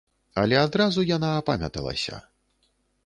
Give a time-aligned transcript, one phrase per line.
[0.43, 2.15] Але адразу яна апамяталася.